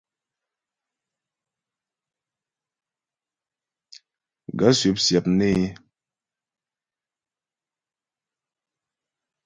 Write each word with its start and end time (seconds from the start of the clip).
Gaə̂ 4.59 4.71
swɔp 4.79 4.97
syap 5.05 5.25
nê 5.37 5.47
é. 5.63 5.65